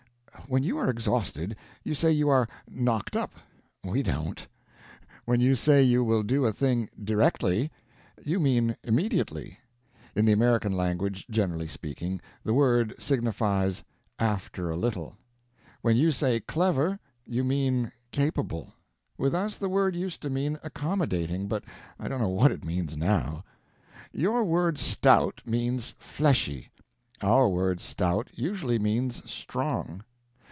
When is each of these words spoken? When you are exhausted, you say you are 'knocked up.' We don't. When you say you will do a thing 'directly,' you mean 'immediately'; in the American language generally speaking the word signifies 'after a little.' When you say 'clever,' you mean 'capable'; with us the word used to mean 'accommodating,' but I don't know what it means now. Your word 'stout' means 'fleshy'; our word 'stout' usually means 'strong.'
When 0.47 0.63
you 0.63 0.77
are 0.79 0.89
exhausted, 0.89 1.55
you 1.81 1.95
say 1.95 2.11
you 2.11 2.27
are 2.27 2.45
'knocked 2.69 3.15
up.' 3.15 3.33
We 3.85 4.03
don't. 4.03 4.45
When 5.23 5.39
you 5.39 5.55
say 5.55 5.81
you 5.81 6.03
will 6.03 6.23
do 6.23 6.43
a 6.43 6.51
thing 6.51 6.89
'directly,' 7.01 7.71
you 8.21 8.37
mean 8.37 8.75
'immediately'; 8.83 9.59
in 10.13 10.25
the 10.25 10.33
American 10.33 10.73
language 10.73 11.25
generally 11.29 11.69
speaking 11.69 12.19
the 12.43 12.53
word 12.53 12.95
signifies 12.99 13.81
'after 14.19 14.69
a 14.69 14.75
little.' 14.75 15.15
When 15.83 15.95
you 15.95 16.11
say 16.11 16.41
'clever,' 16.41 16.99
you 17.25 17.45
mean 17.45 17.93
'capable'; 18.11 18.73
with 19.17 19.33
us 19.33 19.55
the 19.55 19.69
word 19.69 19.95
used 19.95 20.21
to 20.23 20.29
mean 20.29 20.59
'accommodating,' 20.63 21.47
but 21.47 21.63
I 21.97 22.09
don't 22.09 22.19
know 22.19 22.27
what 22.27 22.51
it 22.51 22.65
means 22.65 22.97
now. 22.97 23.45
Your 24.11 24.43
word 24.43 24.77
'stout' 24.77 25.43
means 25.45 25.95
'fleshy'; 25.97 26.69
our 27.21 27.47
word 27.47 27.79
'stout' 27.79 28.27
usually 28.33 28.79
means 28.79 29.21
'strong.' 29.31 30.03